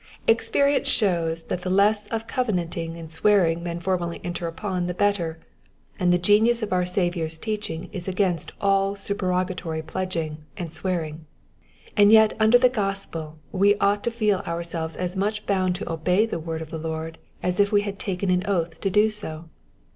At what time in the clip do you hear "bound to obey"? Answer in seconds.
15.45-16.25